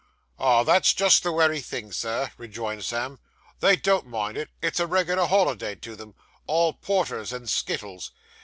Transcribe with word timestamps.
'Ah, 0.39 0.63
that's 0.63 0.93
just 0.95 1.21
the 1.21 1.31
wery 1.31 1.61
thing, 1.61 1.91
Sir,' 1.91 2.31
rejoined 2.35 2.83
Sam, 2.83 3.19
'they 3.59 3.75
don't 3.75 4.07
mind 4.07 4.35
it; 4.35 4.49
it's 4.59 4.79
a 4.79 4.87
reg'lar 4.87 5.27
holiday 5.27 5.75
to 5.75 5.95
them 5.95 6.15
all 6.47 6.73
porter 6.73 7.19
and 7.29 7.47
skittles. 7.47 8.09